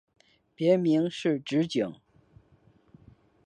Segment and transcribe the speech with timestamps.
[0.55, 1.93] 别名是直景。